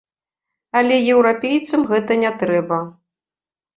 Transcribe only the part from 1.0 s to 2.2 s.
еўрапейцам гэта